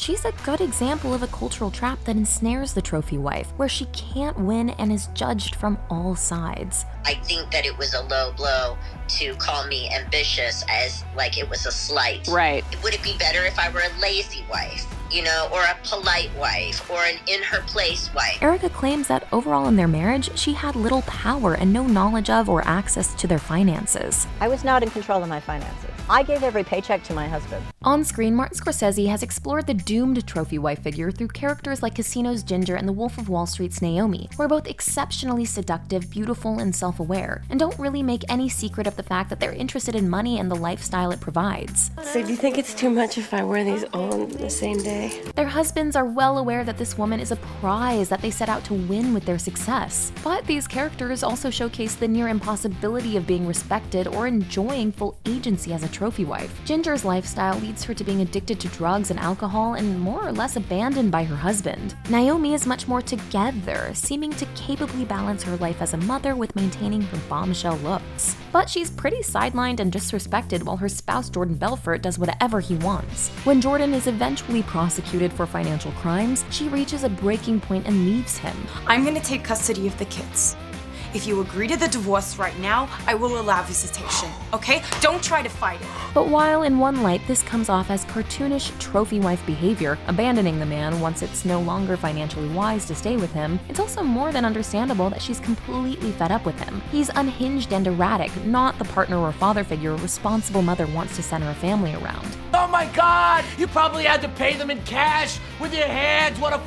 She's 0.00 0.24
a 0.24 0.30
good 0.44 0.60
example 0.60 1.12
of 1.12 1.24
a 1.24 1.26
cultural 1.26 1.72
trap 1.72 1.98
that 2.04 2.14
ensnares 2.14 2.72
the 2.72 2.80
trophy 2.80 3.18
wife, 3.18 3.52
where 3.56 3.68
she 3.68 3.86
can't 3.86 4.38
win 4.38 4.70
and 4.70 4.92
is 4.92 5.08
judged 5.08 5.56
from 5.56 5.76
all 5.90 6.14
sides. 6.14 6.84
I 7.04 7.14
think 7.14 7.50
that 7.50 7.66
it 7.66 7.76
was 7.76 7.94
a 7.94 8.02
low 8.02 8.32
blow 8.36 8.78
to 9.08 9.34
call 9.34 9.66
me 9.66 9.92
ambitious 9.92 10.64
as 10.70 11.02
like 11.16 11.36
it 11.36 11.50
was 11.50 11.66
a 11.66 11.72
slight. 11.72 12.28
Right. 12.28 12.64
Would 12.84 12.94
it 12.94 13.02
be 13.02 13.18
better 13.18 13.44
if 13.44 13.58
I 13.58 13.70
were 13.70 13.80
a 13.80 14.00
lazy 14.00 14.44
wife? 14.48 14.86
You 15.10 15.22
know, 15.22 15.48
or 15.52 15.62
a 15.62 15.76
polite 15.84 16.30
wife, 16.36 16.88
or 16.90 17.02
an 17.04 17.16
in 17.26 17.42
her 17.42 17.62
place 17.62 18.12
wife. 18.14 18.38
Erika 18.42 18.68
claims 18.68 19.08
that 19.08 19.26
overall 19.32 19.68
in 19.68 19.76
their 19.76 19.88
marriage, 19.88 20.36
she 20.38 20.52
had 20.52 20.76
little 20.76 21.02
power 21.02 21.54
and 21.54 21.72
no 21.72 21.86
knowledge 21.86 22.30
of 22.30 22.48
or 22.48 22.66
access 22.66 23.14
to 23.14 23.26
their 23.26 23.38
finances. 23.38 24.26
I 24.40 24.48
was 24.48 24.64
not 24.64 24.82
in 24.82 24.90
control 24.90 25.22
of 25.22 25.28
my 25.28 25.40
finances. 25.40 25.90
I 26.10 26.22
gave 26.22 26.42
every 26.42 26.64
paycheck 26.64 27.02
to 27.04 27.14
my 27.14 27.28
husband. 27.28 27.64
On 27.82 28.02
screen, 28.04 28.34
Martin 28.34 28.58
Scorsese 28.58 29.08
has 29.08 29.22
explored 29.22 29.66
the 29.66 29.74
doomed 29.74 30.26
trophy 30.26 30.58
wife 30.58 30.82
figure 30.82 31.10
through 31.10 31.28
characters 31.28 31.82
like 31.82 31.94
Casino's 31.94 32.42
Ginger 32.42 32.76
and 32.76 32.88
The 32.88 32.92
Wolf 32.92 33.18
of 33.18 33.28
Wall 33.28 33.46
Street's 33.46 33.82
Naomi, 33.82 34.28
who 34.36 34.42
are 34.42 34.48
both 34.48 34.66
exceptionally 34.66 35.44
seductive, 35.44 36.10
beautiful, 36.10 36.58
and 36.58 36.74
self 36.74 36.98
aware, 36.98 37.42
and 37.50 37.60
don't 37.60 37.78
really 37.78 38.02
make 38.02 38.24
any 38.28 38.48
secret 38.48 38.86
of 38.86 38.96
the 38.96 39.02
fact 39.02 39.30
that 39.30 39.40
they're 39.40 39.52
interested 39.52 39.94
in 39.94 40.08
money 40.08 40.38
and 40.38 40.50
the 40.50 40.56
lifestyle 40.56 41.10
it 41.10 41.20
provides. 41.20 41.90
So, 42.02 42.22
do 42.22 42.30
you 42.30 42.36
think 42.36 42.58
it's 42.58 42.74
too 42.74 42.90
much 42.90 43.18
if 43.18 43.32
I 43.34 43.44
wear 43.44 43.64
these 43.64 43.84
all 43.92 44.22
on 44.22 44.28
the 44.30 44.50
same 44.50 44.78
day? 44.78 44.97
Their 45.36 45.46
husbands 45.46 45.94
are 45.94 46.04
well 46.04 46.38
aware 46.38 46.64
that 46.64 46.78
this 46.78 46.98
woman 46.98 47.20
is 47.20 47.30
a 47.30 47.36
prize 47.60 48.08
that 48.08 48.20
they 48.20 48.30
set 48.30 48.48
out 48.48 48.64
to 48.64 48.74
win 48.74 49.14
with 49.14 49.24
their 49.24 49.38
success. 49.38 50.12
But 50.24 50.44
these 50.46 50.66
characters 50.66 51.22
also 51.22 51.48
showcase 51.48 51.94
the 51.94 52.08
near 52.08 52.28
impossibility 52.28 53.16
of 53.16 53.26
being 53.26 53.46
respected 53.46 54.08
or 54.08 54.26
enjoying 54.26 54.90
full 54.90 55.16
agency 55.26 55.72
as 55.72 55.84
a 55.84 55.88
trophy 55.88 56.24
wife. 56.24 56.52
Ginger's 56.64 57.04
lifestyle 57.04 57.58
leads 57.58 57.84
her 57.84 57.94
to 57.94 58.04
being 58.04 58.20
addicted 58.20 58.58
to 58.60 58.68
drugs 58.68 59.10
and 59.10 59.20
alcohol 59.20 59.74
and 59.74 60.00
more 60.00 60.26
or 60.26 60.32
less 60.32 60.56
abandoned 60.56 61.12
by 61.12 61.22
her 61.22 61.36
husband. 61.36 61.94
Naomi 62.10 62.54
is 62.54 62.66
much 62.66 62.88
more 62.88 63.02
together, 63.02 63.90
seeming 63.94 64.30
to 64.32 64.46
capably 64.56 65.04
balance 65.04 65.42
her 65.44 65.56
life 65.58 65.80
as 65.80 65.94
a 65.94 65.98
mother 65.98 66.34
with 66.34 66.56
maintaining 66.56 67.02
her 67.02 67.18
bombshell 67.28 67.76
looks. 67.78 68.36
But 68.52 68.68
she's 68.68 68.90
pretty 68.90 69.22
sidelined 69.22 69.80
and 69.80 69.92
disrespected 69.92 70.64
while 70.64 70.78
her 70.78 70.88
spouse 70.88 71.30
Jordan 71.30 71.54
Belfort 71.54 72.02
does 72.02 72.18
whatever 72.18 72.60
he 72.60 72.74
wants. 72.76 73.28
When 73.44 73.60
Jordan 73.60 73.94
is 73.94 74.06
eventually 74.06 74.62
prosecuted 74.62 74.87
for 75.32 75.46
financial 75.46 75.92
crimes, 75.92 76.44
she 76.50 76.68
reaches 76.68 77.04
a 77.04 77.08
breaking 77.08 77.60
point 77.60 77.86
and 77.86 78.04
leaves 78.04 78.38
him. 78.38 78.56
I'm 78.86 79.04
gonna 79.04 79.20
take 79.20 79.44
custody 79.44 79.86
of 79.86 79.96
the 79.98 80.04
kids. 80.06 80.56
If 81.14 81.26
you 81.26 81.40
agree 81.40 81.66
to 81.68 81.76
the 81.76 81.88
divorce 81.88 82.36
right 82.36 82.58
now, 82.58 82.86
I 83.06 83.14
will 83.14 83.40
allow 83.40 83.62
visitation, 83.62 84.28
okay? 84.52 84.82
Don't 85.00 85.22
try 85.22 85.42
to 85.42 85.48
fight 85.48 85.80
it. 85.80 85.86
But 86.12 86.28
while 86.28 86.64
in 86.64 86.78
one 86.78 87.02
light 87.02 87.22
this 87.26 87.42
comes 87.42 87.70
off 87.70 87.90
as 87.90 88.04
cartoonish 88.04 88.78
trophy 88.78 89.18
wife 89.18 89.44
behavior, 89.46 89.98
abandoning 90.06 90.58
the 90.58 90.66
man 90.66 91.00
once 91.00 91.22
it's 91.22 91.46
no 91.46 91.60
longer 91.60 91.96
financially 91.96 92.48
wise 92.50 92.84
to 92.86 92.94
stay 92.94 93.16
with 93.16 93.32
him, 93.32 93.58
it's 93.70 93.80
also 93.80 94.02
more 94.02 94.32
than 94.32 94.44
understandable 94.44 95.08
that 95.08 95.22
she's 95.22 95.40
completely 95.40 96.12
fed 96.12 96.30
up 96.30 96.44
with 96.44 96.60
him. 96.60 96.82
He's 96.92 97.08
unhinged 97.14 97.72
and 97.72 97.86
erratic, 97.86 98.30
not 98.44 98.78
the 98.78 98.84
partner 98.84 99.16
or 99.16 99.32
father 99.32 99.64
figure 99.64 99.92
a 99.92 99.96
responsible 99.96 100.60
mother 100.60 100.86
wants 100.88 101.16
to 101.16 101.22
center 101.22 101.48
a 101.48 101.54
family 101.54 101.94
around. 101.94 102.36
Oh 102.52 102.68
my 102.68 102.84
god! 102.86 103.46
You 103.56 103.66
probably 103.66 104.04
had 104.04 104.20
to 104.20 104.28
pay 104.28 104.56
them 104.56 104.70
in 104.70 104.82
cash 104.82 105.38
with 105.58 105.74
your 105.74 105.86
hands. 105.86 106.38
What 106.38 106.52
a 106.52 106.58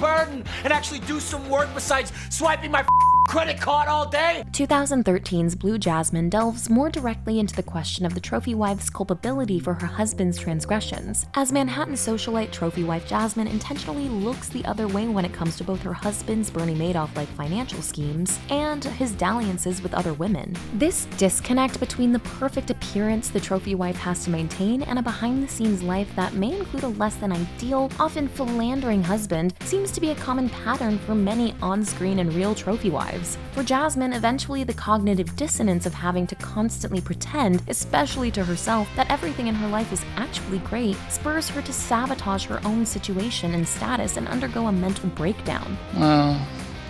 burden! 0.00 0.44
And 0.64 0.72
actually 0.72 1.00
do 1.00 1.20
some 1.20 1.46
work 1.50 1.68
besides 1.74 2.10
swiping 2.30 2.70
my 2.70 2.86
credit 3.32 3.58
card 3.58 3.88
all 3.88 4.06
day? 4.06 4.44
2013's 4.50 5.54
Blue 5.54 5.78
Jasmine 5.78 6.28
delves 6.28 6.68
more 6.68 6.90
directly 6.90 7.38
into 7.38 7.56
the 7.56 7.62
question 7.62 8.04
of 8.04 8.12
the 8.12 8.20
trophy 8.20 8.54
wife's 8.54 8.90
culpability 8.90 9.58
for 9.58 9.72
her 9.72 9.86
husband's 9.86 10.38
transgressions, 10.38 11.24
as 11.34 11.50
Manhattan 11.50 11.94
socialite 11.94 12.52
trophy 12.52 12.84
wife 12.84 13.08
Jasmine 13.08 13.46
intentionally 13.46 14.10
looks 14.10 14.50
the 14.50 14.62
other 14.66 14.86
way 14.86 15.08
when 15.08 15.24
it 15.24 15.32
comes 15.32 15.56
to 15.56 15.64
both 15.64 15.80
her 15.80 15.94
husband's 15.94 16.50
Bernie 16.50 16.74
Madoff 16.74 17.16
like 17.16 17.28
financial 17.28 17.80
schemes 17.80 18.38
and 18.50 18.84
his 18.84 19.12
dalliances 19.12 19.82
with 19.82 19.94
other 19.94 20.12
women. 20.12 20.54
This 20.74 21.06
disconnect 21.16 21.80
between 21.80 22.12
the 22.12 22.18
perfect 22.18 22.68
appearance 22.68 23.30
the 23.30 23.40
trophy 23.40 23.74
wife 23.74 23.96
has 23.96 24.24
to 24.24 24.30
maintain 24.30 24.82
and 24.82 24.98
a 24.98 25.02
behind 25.02 25.42
the 25.42 25.48
scenes 25.48 25.82
life 25.82 26.14
that 26.16 26.34
may 26.34 26.54
include 26.54 26.82
a 26.82 26.88
less 26.88 27.16
than 27.16 27.32
ideal, 27.32 27.90
often 27.98 28.28
philandering 28.28 29.02
husband 29.02 29.54
seems 29.60 29.90
to 29.92 30.02
be 30.02 30.10
a 30.10 30.16
common 30.16 30.50
pattern 30.50 30.98
for 30.98 31.14
many 31.14 31.54
on 31.62 31.82
screen 31.82 32.18
and 32.18 32.34
real 32.34 32.54
trophy 32.54 32.90
wives 32.90 33.21
lives. 33.22 33.38
For 33.52 33.62
Jasmine, 33.62 34.12
eventually 34.12 34.64
the 34.64 34.74
cognitive 34.74 35.34
dissonance 35.36 35.86
of 35.86 35.94
having 35.94 36.26
to 36.28 36.34
constantly 36.36 37.00
pretend, 37.00 37.62
especially 37.68 38.30
to 38.32 38.44
herself, 38.44 38.88
that 38.96 39.10
everything 39.10 39.46
in 39.46 39.54
her 39.54 39.68
life 39.68 39.92
is 39.92 40.04
actually 40.16 40.58
great, 40.58 40.96
spurs 41.08 41.48
her 41.50 41.62
to 41.62 41.72
sabotage 41.72 42.46
her 42.46 42.60
own 42.64 42.84
situation 42.86 43.54
and 43.54 43.66
status 43.66 44.16
and 44.16 44.28
undergo 44.28 44.66
a 44.66 44.72
mental 44.72 45.08
breakdown. 45.10 45.76
Well, 45.96 46.46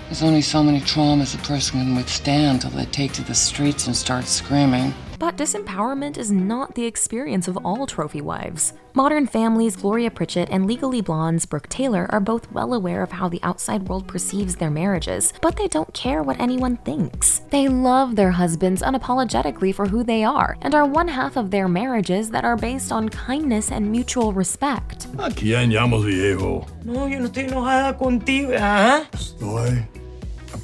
there's 0.07 0.23
only 0.23 0.43
so 0.43 0.63
many 0.63 0.81
traumas 0.81 1.35
a 1.35 1.39
person 1.47 1.81
can 1.81 1.97
withstand 1.97 2.63
till 2.63 2.71
they 2.71 2.85
take 2.87 3.13
to 3.13 3.23
the 3.23 3.35
streets 3.35 3.87
and 3.87 3.97
start 3.97 4.25
screaming. 4.25 4.95
But 5.23 5.37
disempowerment 5.37 6.19
is 6.19 6.33
not 6.33 6.75
the 6.75 6.85
experience 6.85 7.47
of 7.47 7.57
all 7.59 7.87
trophy 7.87 8.21
wives. 8.21 8.73
Modern 8.93 9.29
Family's 9.29 9.77
Gloria 9.77 10.11
Pritchett 10.11 10.49
and 10.51 10.67
Legally 10.67 11.01
Blonde's 11.01 11.47
Brooke 11.47 11.69
Taylor 11.69 12.09
are 12.11 12.19
both 12.19 12.51
well 12.51 12.75
aware 12.75 13.05
of 13.05 13.13
how 13.13 13.29
the 13.29 13.39
outside 13.45 13.89
world 13.89 14.09
perceives 14.09 14.57
their 14.57 14.69
marriages, 14.69 15.33
but 15.41 15.55
they 15.55 15.69
don't 15.69 15.95
care 15.95 16.25
what 16.25 16.41
anyone 16.41 16.77
thinks. 16.79 17.43
They 17.51 17.69
love 17.69 18.17
their 18.17 18.33
husbands 18.33 18.83
unapologetically 18.83 19.73
for 19.73 19.87
who 19.87 20.03
they 20.03 20.25
are, 20.25 20.59
and 20.61 20.75
are 20.75 20.85
one 20.85 21.07
half 21.07 21.37
of 21.37 21.53
their 21.53 21.69
marriages 21.69 22.29
that 22.33 22.45
are 22.45 22.57
based 22.57 22.91
on 22.91 23.09
kindness 23.09 23.71
and 23.71 23.93
mutual 23.93 24.33
respect. 24.33 25.07
Aquí 25.19 25.55
andamos, 25.55 26.05
viejo. 26.05 26.67
No, 26.85 27.07
yo 27.07 27.21
no 27.21 27.27
estoy 27.27 27.45
enojada 27.45 27.97
contigo, 27.97 28.57
¿ah? 28.59 29.07
Estoy 29.13 29.87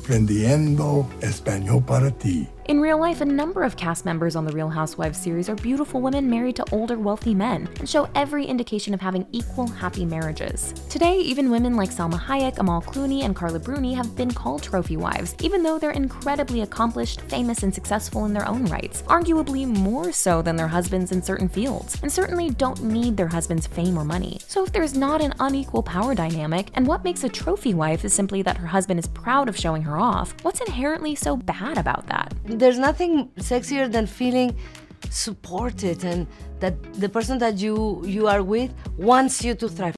aprendiendo 0.08 1.06
español 1.20 1.84
para 1.84 2.10
ti. 2.10 2.48
In 2.68 2.82
real 2.82 2.98
life, 2.98 3.22
a 3.22 3.24
number 3.24 3.62
of 3.62 3.76
cast 3.78 4.04
members 4.04 4.36
on 4.36 4.44
the 4.44 4.52
Real 4.52 4.68
Housewives 4.68 5.18
series 5.18 5.48
are 5.48 5.54
beautiful 5.54 6.02
women 6.02 6.28
married 6.28 6.56
to 6.56 6.66
older, 6.70 6.98
wealthy 6.98 7.34
men 7.34 7.66
and 7.78 7.88
show 7.88 8.06
every 8.14 8.44
indication 8.44 8.92
of 8.92 9.00
having 9.00 9.26
equal, 9.32 9.66
happy 9.66 10.04
marriages. 10.04 10.74
Today, 10.90 11.16
even 11.16 11.50
women 11.50 11.76
like 11.76 11.88
Salma 11.88 12.20
Hayek, 12.20 12.58
Amal 12.58 12.82
Clooney, 12.82 13.22
and 13.22 13.34
Carla 13.34 13.58
Bruni 13.58 13.94
have 13.94 14.14
been 14.14 14.30
called 14.30 14.62
trophy 14.62 14.98
wives, 14.98 15.34
even 15.40 15.62
though 15.62 15.78
they're 15.78 15.92
incredibly 15.92 16.60
accomplished, 16.60 17.22
famous, 17.22 17.62
and 17.62 17.74
successful 17.74 18.26
in 18.26 18.34
their 18.34 18.46
own 18.46 18.66
rights, 18.66 19.00
arguably 19.04 19.66
more 19.66 20.12
so 20.12 20.42
than 20.42 20.56
their 20.56 20.68
husbands 20.68 21.10
in 21.10 21.22
certain 21.22 21.48
fields, 21.48 21.98
and 22.02 22.12
certainly 22.12 22.50
don't 22.50 22.82
need 22.82 23.16
their 23.16 23.28
husband's 23.28 23.66
fame 23.66 23.96
or 23.96 24.04
money. 24.04 24.40
So 24.46 24.62
if 24.62 24.72
there's 24.72 24.94
not 24.94 25.22
an 25.22 25.32
unequal 25.40 25.84
power 25.84 26.14
dynamic, 26.14 26.68
and 26.74 26.86
what 26.86 27.02
makes 27.02 27.24
a 27.24 27.30
trophy 27.30 27.72
wife 27.72 28.04
is 28.04 28.12
simply 28.12 28.42
that 28.42 28.58
her 28.58 28.66
husband 28.66 29.00
is 29.00 29.06
proud 29.06 29.48
of 29.48 29.56
showing 29.56 29.80
her 29.80 29.97
off, 29.98 30.34
what's 30.42 30.60
inherently 30.60 31.14
so 31.14 31.36
bad 31.36 31.78
about 31.78 32.06
that? 32.06 32.32
there's 32.48 32.78
nothing 32.78 33.28
sexier 33.38 33.90
than 33.90 34.06
feeling 34.06 34.56
supported 35.10 36.04
and 36.04 36.26
that 36.60 36.74
the 36.94 37.08
person 37.08 37.38
that 37.38 37.58
you 37.58 38.02
you 38.04 38.26
are 38.26 38.42
with 38.42 38.72
wants 38.96 39.44
you 39.44 39.54
to 39.54 39.68
thrive. 39.68 39.97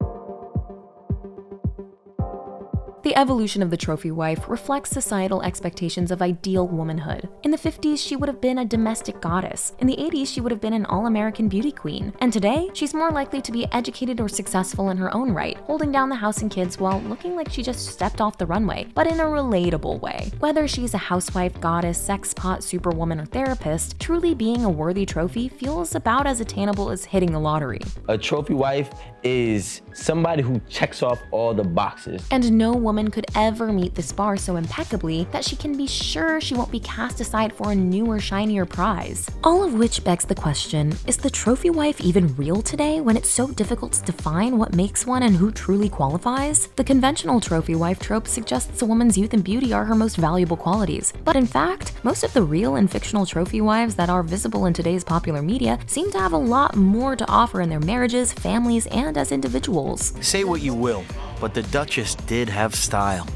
Evolution 3.21 3.63
of 3.63 3.71
the 3.71 3.77
trophy 3.77 4.11
wife 4.11 4.49
reflects 4.49 4.89
societal 4.89 5.43
expectations 5.43 6.11
of 6.11 6.23
ideal 6.23 6.67
womanhood. 6.67 7.29
In 7.43 7.51
the 7.51 7.59
50s, 7.59 7.99
she 7.99 8.17
would 8.17 8.31
have 8.31 8.41
been 8.41 8.57
a 8.57 8.65
domestic 8.65 9.21
goddess. 9.21 9.75
In 9.79 9.87
the 9.87 9.97
80s, 9.97 10.29
she 10.29 10.41
would 10.41 10.51
have 10.51 10.61
been 10.61 10.73
an 10.73 10.87
all 10.87 11.07
American 11.07 11.47
beauty 11.47 11.71
queen. 11.71 12.15
And 12.21 12.33
today, 12.33 12.71
she's 12.73 12.95
more 12.95 13.11
likely 13.11 13.43
to 13.43 13.53
be 13.53 13.71
educated 13.73 14.23
or 14.23 14.29
successful 14.31 14.89
in 14.89 14.97
her 14.97 15.15
own 15.15 15.33
right, 15.33 15.59
holding 15.59 15.93
down 15.93 16.09
the 16.09 16.15
house 16.15 16.41
and 16.41 16.51
kids 16.51 16.81
while 16.81 17.03
looking 17.03 17.37
like 17.37 17.51
she 17.51 17.63
just 17.63 17.89
stepped 17.89 18.23
off 18.23 18.39
the 18.39 18.47
runway, 18.47 18.87
but 18.95 19.07
in 19.07 19.21
a 19.21 19.25
relatable 19.25 20.01
way. 20.01 20.33
Whether 20.39 20.67
she's 20.67 20.95
a 20.95 20.99
housewife, 20.99 21.61
goddess, 21.61 21.99
sex 21.99 22.33
pot, 22.33 22.65
superwoman, 22.65 23.21
or 23.21 23.27
therapist, 23.27 24.01
truly 24.01 24.35
being 24.35 24.65
a 24.65 24.71
worthy 24.71 25.05
trophy 25.05 25.51
feels 25.51 25.95
about 25.95 26.27
as 26.27 26.41
attainable 26.41 26.89
as 26.89 27.05
hitting 27.05 27.33
the 27.33 27.39
lottery. 27.39 27.81
A 28.09 28.17
trophy 28.17 28.55
wife 28.55 28.89
is 29.23 29.83
somebody 29.93 30.43
who 30.43 30.59
checks 30.71 31.03
off 31.03 31.21
all 31.33 31.53
the 31.53 31.65
boxes. 31.65 32.27
And 32.31 32.51
no 32.53 32.73
woman 32.73 33.10
could 33.11 33.27
ever 33.35 33.73
meet 33.73 33.95
this 33.95 34.13
bar 34.13 34.37
so 34.37 34.57
impeccably 34.57 35.27
that 35.33 35.45
she 35.45 35.57
can 35.57 35.77
be 35.77 35.87
sure 35.87 36.41
she 36.41 36.55
won't 36.55 36.71
be 36.71 36.81
cast 36.81 37.21
aside 37.21 37.53
for 37.53 37.73
a 37.73 37.75
newer, 37.75 38.21
shinier 38.21 38.65
prize. 38.65 39.29
All 39.45 39.63
of 39.65 39.75
which 39.75 40.05
begs 40.05 40.25
the 40.25 40.35
question 40.35 40.95
is 41.07 41.17
the 41.17 41.31
trophy 41.31 41.71
wife 41.71 42.01
even 42.01 42.35
real 42.37 42.63
today 42.63 43.01
when 43.01 43.17
it's 43.17 43.29
so 43.29 43.49
difficult 43.49 43.93
to 43.95 44.05
define 44.05 44.59
what 44.59 44.75
makes 44.75 45.07
one 45.07 45.23
and 45.23 45.37
who 45.37 45.51
truly 45.51 45.89
qualifies? 45.89 46.69
The 46.77 46.85
conventional 46.85 47.41
trophy 47.41 47.75
wife 47.75 47.99
trope 47.99 48.27
suggests 48.27 48.83
a 48.83 48.87
woman's 48.87 49.19
youth 49.19 49.35
and 49.35 49.45
beauty 49.45 49.73
are 49.73 49.85
her 49.85 49.95
most 49.95 50.17
valuable 50.17 50.57
qualities. 50.57 51.13
But 51.25 51.37
in 51.37 51.47
fact, 51.47 51.93
most 52.03 52.25
of 52.25 52.33
the 52.33 52.43
real 52.43 52.77
and 52.77 52.91
fictional 52.91 53.27
trophy 53.27 53.61
wives 53.61 53.95
that 53.97 54.11
are 54.11 54.23
visible 54.23 54.67
in 54.67 54.73
today's 54.73 55.05
popular 55.05 55.43
media 55.43 55.79
seem 55.87 56.11
to 56.13 56.19
have 56.19 56.33
a 56.33 56.39
lot 56.39 56.77
more 56.77 57.17
to 57.17 57.29
offer 57.29 57.61
in 57.61 57.69
their 57.69 57.81
marriages, 57.81 58.33
families, 58.33 58.87
and 58.89 59.17
as 59.17 59.33
individuals. 59.33 60.13
Say 60.21 60.45
what 60.45 60.61
you 60.63 60.75
will, 60.75 61.05
but 61.41 61.55
the 61.55 61.63
Duchess 61.65 62.15
did 62.15 62.49
have 62.49 62.75
style. 62.75 63.27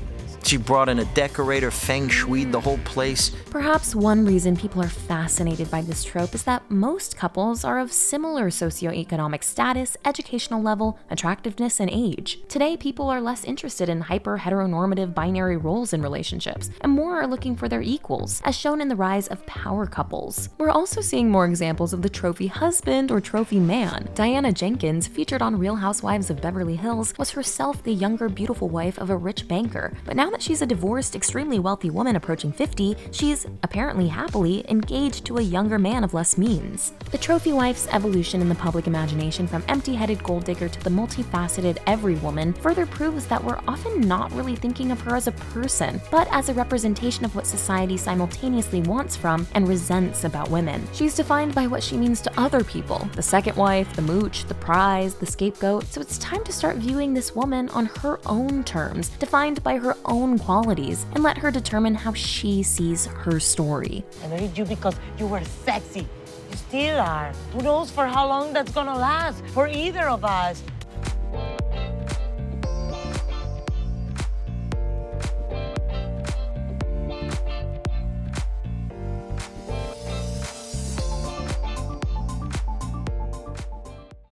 She 0.45 0.59
brought 0.59 0.91
in 0.91 0.99
a 0.99 1.07
decorator, 1.07 1.71
feng 1.71 2.07
shui 2.09 2.45
the 2.45 2.61
whole 2.61 2.77
place. 2.79 3.31
Perhaps 3.49 3.95
one 3.95 4.27
reason 4.27 4.59
people 4.59 4.83
are 4.83 4.89
fascinated 4.89 5.71
by 5.71 5.81
this 5.81 6.05
trope 6.05 6.35
is 6.35 6.43
that 6.43 6.71
most 6.71 7.17
couples 7.17 7.65
are 7.65 7.79
of 7.79 7.91
similar 7.91 8.51
socioeconomic 8.51 9.43
status, 9.43 9.97
educational 10.05 10.61
level, 10.61 10.99
attractiveness, 11.09 11.81
and 11.81 11.89
age. 11.91 12.41
Today, 12.47 12.77
people 12.77 13.09
are 13.09 13.23
less 13.23 13.43
interested 13.45 13.89
in 13.89 14.03
hyper 14.03 14.37
heteronormative 14.37 15.15
binary 15.15 15.57
roles 15.57 15.95
in 15.95 16.03
relationships, 16.03 16.71
and 16.83 16.93
more 16.93 17.19
are 17.19 17.27
looking 17.27 17.57
for 17.57 17.67
their 17.67 17.81
equals, 17.81 18.43
as 18.45 18.55
shown 18.55 18.83
in 18.83 18.89
the 18.89 18.97
rise 18.97 19.29
of 19.29 19.47
power 19.47 19.87
couples. 19.87 20.51
We're 20.59 20.69
also 20.69 21.01
seeing 21.01 21.31
more 21.31 21.47
examples 21.47 21.95
of 21.95 22.03
the 22.03 22.11
trophy 22.11 22.49
husband 22.49 23.11
or 23.11 23.19
trophy 23.19 23.61
man. 23.61 24.11
Diana 24.15 24.53
Jenkins, 24.53 25.07
featured 25.07 25.41
on 25.41 25.59
Real 25.59 25.77
Housewives 25.77 26.29
of 26.29 26.43
Beverly 26.43 26.77
Hills, 26.77 27.15
was 27.19 27.31
herself 27.31 27.83
the 27.83 27.95
younger, 27.95 28.29
beautiful 28.29 28.69
wife 28.69 28.99
of 28.99 29.09
a 29.09 29.17
rich 29.17 29.49
banker, 29.49 29.97
but 30.05 30.17
now 30.17 30.34
that 30.35 30.43
she's 30.43 30.63
a 30.63 30.67
divorced, 30.67 31.15
extremely 31.15 31.61
wealthy 31.61 31.91
woman 31.91 32.17
approaching 32.17 32.51
50, 32.51 32.97
she's, 33.13 33.47
apparently 33.63 34.09
happily, 34.09 34.69
engaged 34.69 35.25
to 35.25 35.39
a 35.39 35.43
younger 35.43 35.79
man 35.79 36.03
of 36.03 36.13
less 36.13 36.37
means. 36.37 36.93
The 37.13 37.19
trophy 37.19 37.53
wife's 37.53 37.87
evolution 37.93 38.41
in 38.41 38.49
the 38.49 38.55
public 38.57 38.89
imagination 38.89 39.47
from 39.47 39.63
empty 39.69 39.95
headed 39.95 40.21
gold 40.25 40.45
digger 40.45 40.69
to 40.69 40.81
the 40.83 40.91
multifaceted 40.91 41.79
every 41.87 42.17
woman 42.17 42.53
further 42.53 42.85
proves 42.85 43.27
that 43.27 43.45
we're 43.45 43.61
often 43.69 44.01
not 44.01 44.33
really 44.33 44.57
thinking 44.57 44.91
of 44.91 45.01
her 45.03 45.15
as 45.15 45.29
a 45.29 45.33
person, 45.55 46.01
but 46.11 46.27
as 46.33 46.49
a 46.49 46.55
representation 46.55 47.25
of 47.25 47.37
what 47.37 47.47
society 47.47 47.97
simultaneously 47.97 48.81
wants 48.83 49.15
from 49.15 49.47
and 49.55 49.69
resents 49.69 50.25
about 50.25 50.51
women. 50.51 50.85
She's 50.93 51.15
defined 51.15 51.55
by 51.55 51.69
what 51.69 51.85
she 51.85 51.97
means 51.97 52.21
to 52.23 52.41
other 52.41 52.65
people 52.65 53.09
the 53.15 53.23
second 53.23 53.57
wife, 53.57 53.95
the 53.95 54.03
mooch, 54.03 54.47
the 54.47 54.55
prize, 54.55 55.15
the 55.15 55.27
scapegoat. 55.27 55.85
So 55.85 56.01
it's 56.01 56.19
time 56.19 56.43
to 56.43 56.53
start 56.53 56.79
viewing 56.79 57.15
this 57.15 57.37
woman 57.37 57.69
on 57.69 57.87
her 57.87 58.19
own 58.27 58.65
terms, 58.65 59.11
defined 59.11 59.63
by 59.63 59.77
her 59.77 59.97
own 60.05 60.24
own 60.25 60.39
qualities 60.39 61.05
and 61.13 61.23
let 61.23 61.37
her 61.37 61.51
determine 61.51 61.95
how 61.95 62.13
she 62.15 62.63
sees 62.63 63.05
her 63.25 63.39
story. 63.39 64.03
I 64.23 64.29
married 64.29 64.57
you 64.57 64.65
because 64.65 64.97
you 65.19 65.27
were 65.27 65.45
sexy. 65.67 66.07
You 66.51 66.57
still 66.57 66.99
are. 66.99 67.31
Who 67.53 67.61
knows 67.61 67.91
for 67.91 68.07
how 68.07 68.27
long 68.27 68.55
that's 68.55 68.73
gonna 68.73 68.97
last 68.97 69.45
for 69.49 69.69
either 69.69 70.09
of 70.09 70.25
us. 70.25 70.63